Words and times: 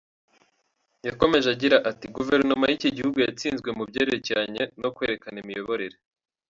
Yakomeje 1.07 1.47
agira 1.55 1.77
ati 1.89 2.05
“Guverinoma 2.15 2.65
y’iki 2.67 2.89
gihugu 2.97 3.17
yatsinzwe 3.25 3.69
mu 3.77 3.83
byerekeranye 3.89 4.63
no 4.81 4.89
kwerekana 4.95 5.37
imiyoborere. 5.43 5.97